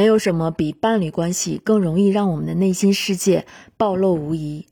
[0.00, 3.44] 没有什么比伴侣关系更容易让我们的内心世界
[3.76, 4.64] 暴露无遗，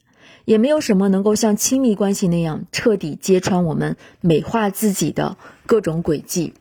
[0.46, 5.36] 也没有什么能够像亲密关系那样彻底揭穿我们美化自己的
[5.66, 6.54] 各种轨迹。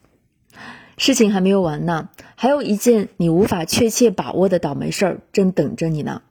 [0.98, 6.22] 事情还没有完呢，还有一件你无法确切把握的倒霉事儿正等着你呢。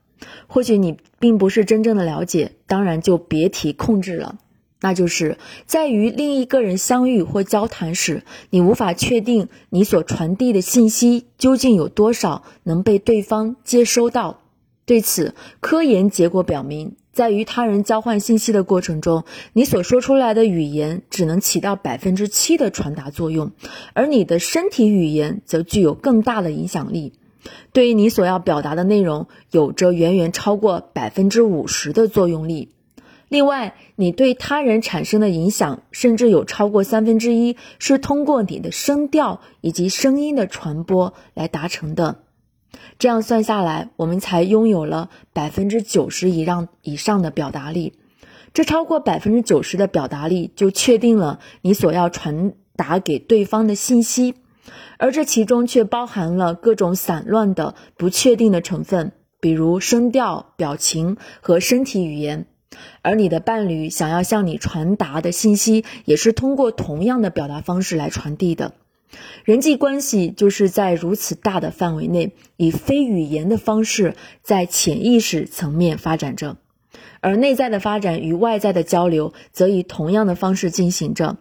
[0.46, 4.36] 或许你并不是真正的了解，当然就别提控制了。
[4.86, 14.42] 那就是在与另一个人相遇或交谈时，你无法确定你所传递的信息究竟有多少能被对方接收到。
[14.84, 23.50] 对此，科研结果表明，在与他人交换信息的过程中，你所说出来的语言只能起到百分之七的传达作用，
[23.92, 27.12] 而你的身体语言则具有更大的影响力，
[27.72, 32.68] 对于你所要表达的内容有着远远超过百分之五十的作用力。
[33.28, 42.22] 另外，你对他人产生的影响，甚至有超过三分之一是通过你的声调以及声音的传播来达成的。
[42.98, 47.94] 这样算下来，我们才拥有了百分之九十以上以上的表达力。
[48.54, 54.34] 这超过百分之九十的表达力，就确定了你所要传达给对方的信息，
[54.98, 62.46] 而这其中却包含了各种散乱的不确定的成分，比如声调、表情和身体语言。
[63.02, 68.74] 而你的伴侣想要向你传达的信息，也是通过同样的表达方式来传递的。
[69.44, 76.56] 人际关系就是在如此大的范围内，以非语言的方式在潜意识层面发展着，
[77.20, 81.36] 而内在的发展与外在的交流，则以同样的方式进行着。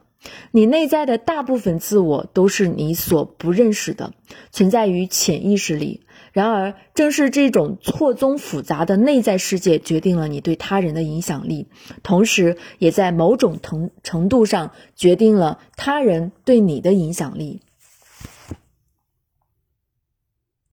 [0.51, 4.13] 你内在的大部分自我都是你所不认识的，
[4.51, 6.01] 存在于潜意识里。
[6.35, 11.69] 然而，正是这种错综复杂的内在世界，决定了你对他人的影响力，
[12.03, 17.61] 同时也在某种程程度上决定了他人对你的影响力。